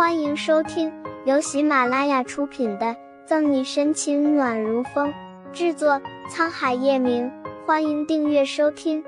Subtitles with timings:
[0.00, 0.90] 欢迎收听
[1.26, 2.86] 由喜马拉雅出品的
[3.26, 5.12] 《赠你深情暖如风》，
[5.52, 7.30] 制作沧海夜明。
[7.66, 9.04] 欢迎订阅收听。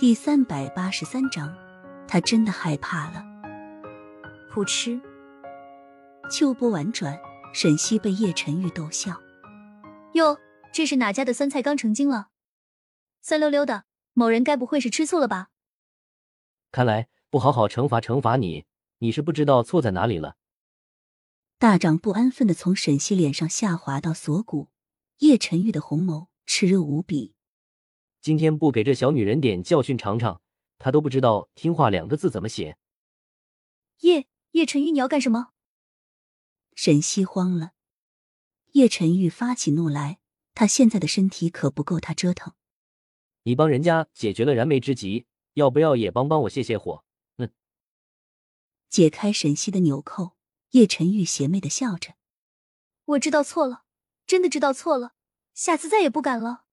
[0.00, 1.56] 第三百八十三章，
[2.08, 3.24] 他真的害怕了。
[4.52, 5.00] 噗嗤，
[6.28, 7.16] 秋波婉转，
[7.54, 9.12] 沈西被叶晨玉逗笑。
[10.14, 10.36] 哟，
[10.72, 12.30] 这是哪家的酸菜刚成精了？
[13.22, 15.50] 酸溜溜的，某人该不会是吃醋了吧？
[16.72, 18.64] 看来不好好惩罚惩罚你，
[18.98, 20.36] 你是不知道错在哪里了。
[21.58, 24.68] 大掌不安分的从沈西脸上下滑到锁骨，
[25.18, 27.34] 叶晨玉的红眸炽热无比。
[28.20, 30.42] 今天不给这小女人点教训尝尝，
[30.78, 32.76] 她都不知道“听话”两个字怎么写。
[34.00, 35.52] 叶叶晨玉，你要干什么？
[36.74, 37.72] 沈西慌了。
[38.72, 40.18] 叶晨玉发起怒来，
[40.52, 42.52] 他现在的身体可不够他折腾。
[43.44, 47.05] 你帮人家解决了燃眉之急，要不要也帮帮我泄泄火？
[48.88, 50.36] 解开沈西的纽扣，
[50.70, 52.14] 叶晨玉邪魅的笑着
[53.04, 53.84] ：“我知道错了，
[54.26, 55.12] 真的知道错了，
[55.54, 56.64] 下次再也不敢了。”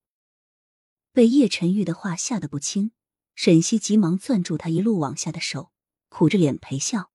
[1.11, 2.91] 被叶晨玉的话吓得不轻，
[3.35, 5.71] 沈西急忙攥住他一路往下的手，
[6.09, 7.11] 苦着脸陪笑。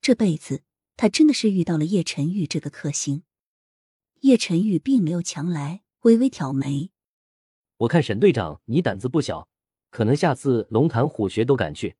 [0.00, 0.62] 这辈子，
[0.96, 3.22] 他真的是遇到了叶晨玉这个克星。
[4.20, 6.90] 叶晨玉并没有强来，微微挑眉
[7.78, 9.48] ：“我看沈队长你胆子不小，
[9.90, 11.96] 可能下次龙潭虎穴都敢去。”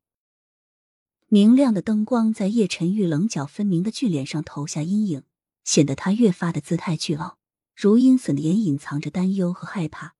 [1.27, 5.23] 明亮的灯光在叶晨玉棱角分明的俊脸上投下阴影，
[5.63, 7.37] 显得他越发的姿态倨傲，
[7.75, 10.15] 如阴损的眼隐藏着担忧和害怕。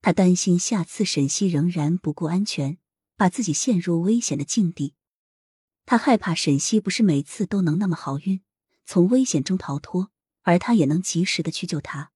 [0.00, 2.78] 他担心下次沈西仍然不顾安全，
[3.16, 4.94] 把自己陷入危险的境地。
[5.84, 8.40] 他害怕沈西不是每次都能那么好运，
[8.86, 10.10] 从危险中逃脱。
[10.46, 12.12] 而他也能及时的去救他。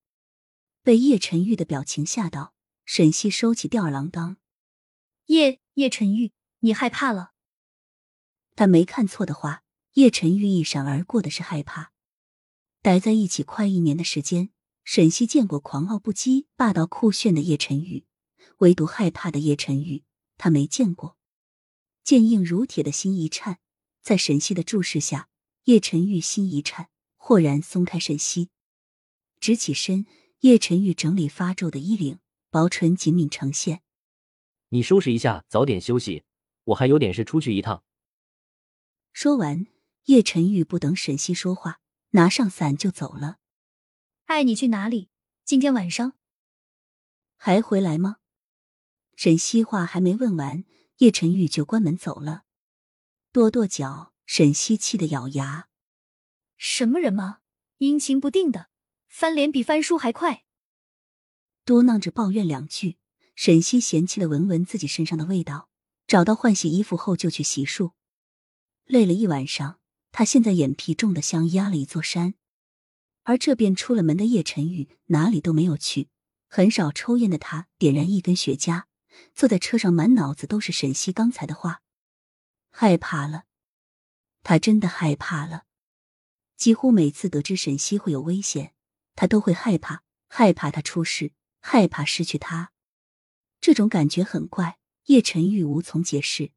[0.83, 2.53] 被叶晨玉的表情吓到，
[2.85, 4.37] 沈西收起吊儿郎当。
[5.29, 7.33] 叶叶晨玉，你害怕了？
[8.59, 11.93] 他没看错的话，叶晨玉一闪而过的是害怕。
[12.83, 14.51] 待在一起快一年的时间，
[14.83, 18.05] 沈西见过狂傲不羁、霸道酷炫的叶晨玉，
[18.57, 20.03] 唯独害怕的叶晨玉，
[20.37, 21.17] 他没见过。
[22.03, 23.61] 坚硬如铁的心一颤，
[24.03, 25.29] 在沈西的注视下，
[25.67, 26.89] 叶晨玉心一颤。
[27.17, 28.49] 豁然松开沈西，
[29.39, 30.05] 直起身。
[30.41, 32.19] 叶晨玉整理发皱的衣领，
[32.51, 33.83] 薄唇紧抿呈现。
[34.71, 36.25] 你收拾一下，早点休息。
[36.65, 37.85] 我还有点事，出去一趟。
[39.21, 39.67] 说完，
[40.05, 41.81] 叶晨玉不等沈西说话，
[42.11, 43.39] 拿上伞就走了。
[44.27, 45.11] 爱你去哪里？
[45.45, 46.13] 今天晚上
[47.37, 48.19] 还回来吗？
[49.17, 50.63] 沈西话还没问完，
[50.99, 52.45] 叶晨玉就关门走了。
[53.33, 55.67] 跺跺脚，沈西气得咬牙。
[56.57, 57.41] 什么人吗？
[57.79, 58.69] 阴晴不定的，
[59.09, 60.45] 翻脸比翻书还快。
[61.65, 62.99] 嘟囔着抱怨两句，
[63.35, 65.69] 沈西嫌弃的闻闻自己身上的味道，
[66.07, 67.95] 找到换洗衣服后就去洗漱。
[68.89, 69.79] 累了一晚上，
[70.13, 72.35] 他现在眼皮重的像压了一座山。
[73.25, 76.09] 而这边出了门的叶晨玉哪里都没有去，
[76.49, 78.85] 很少抽烟的他点燃一根雪茄，
[79.35, 81.83] 坐在车上，满脑子都是沈西刚才的话。
[82.71, 83.45] 害怕了，
[84.43, 85.65] 他真的害怕了。
[86.57, 88.73] 几乎每次得知沈西会有危险，
[89.15, 92.73] 他都会害怕，害怕他出事，害怕失去他。
[93.61, 96.53] 这种感觉很怪，叶晨玉无从解释。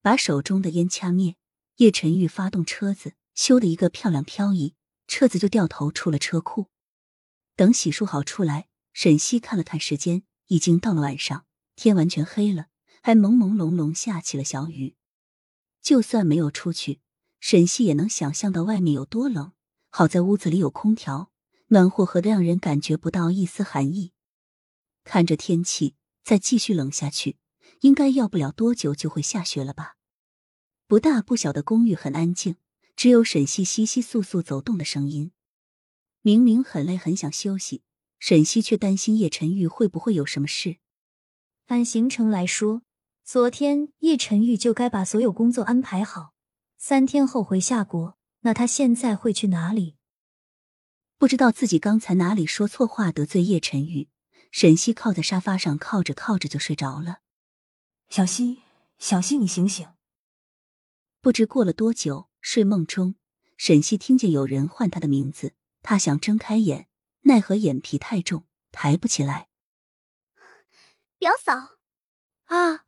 [0.00, 1.36] 把手中的烟掐灭，
[1.80, 4.74] 叶晨玉发动车子，咻的一个漂亮漂移，
[5.06, 6.66] 车子就掉头出了车库。
[7.56, 11.46] 等洗漱好出来，沈西看了看时间，已经到了晚上，
[11.76, 12.66] 天完全黑了，
[13.02, 14.94] 还朦朦胧胧下起了小雨。
[15.80, 17.00] 就算没有出去。
[17.40, 19.52] 沈西也能想象到外面有多冷，
[19.88, 21.32] 好在屋子里有空调，
[21.68, 24.12] 暖和和的让人感觉不到一丝寒意。
[25.04, 27.38] 看着天气再继续冷下去，
[27.80, 29.96] 应该要不了多久就会下雪了吧？
[30.90, 32.56] 不大不小的公寓很安静，
[32.96, 35.30] 只有沈西窸窸窣窣走动的声音。
[36.20, 37.84] 明明很累很想休息，
[38.18, 40.78] 沈西却担心叶晨玉会不会有什么事。
[41.66, 42.82] 按行程来说，
[43.22, 46.32] 昨天叶晨玉就该把所有工作安排好。
[46.76, 49.94] 三天后回夏国，那他现在会去哪里？
[51.18, 54.08] 不知道自己刚才哪里说错话得罪叶晨玉。
[54.50, 57.20] 沈西靠在沙发上，靠着靠着就睡着了。
[58.08, 58.62] 小西，
[58.98, 59.86] 小西，你醒醒！
[61.20, 63.14] 不知过了多久，睡梦中，
[63.56, 66.88] 沈西听见有人唤他的名字，他想睁开眼，
[67.22, 69.48] 奈何眼皮太重，抬不起来。
[71.18, 71.78] 表嫂，
[72.44, 72.86] 啊！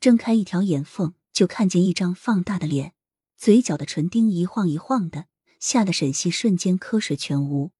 [0.00, 1.14] 睁开一条眼缝。
[1.36, 2.94] 就看见一张放大的脸，
[3.36, 5.26] 嘴角的唇钉一晃一晃的，
[5.60, 7.72] 吓得沈西瞬间瞌睡全无。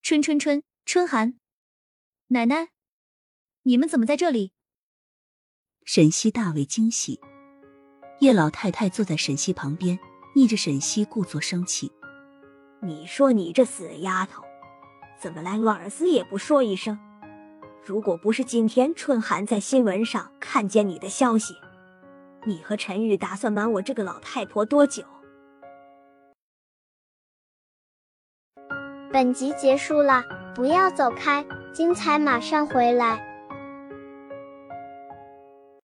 [0.00, 1.40] 春春春，春寒，
[2.28, 2.68] 奶奶，
[3.62, 4.52] 你们怎么在这里？
[5.84, 7.20] 沈西大为惊喜，
[8.20, 9.96] 叶老太太坐在沈西旁边，
[10.34, 11.92] 逆着沈西故作生气
[12.82, 14.42] ：“你说你这死丫头，
[15.20, 16.98] 怎么连儿子也不说一声？
[17.84, 21.54] 如果不是今天春寒在新闻上看见你的消息，
[22.44, 25.04] 你和陈玉打算瞒我这个老太婆多久？”
[29.12, 30.24] 本集结束了，
[30.56, 33.27] 不要走开，精彩马上回来。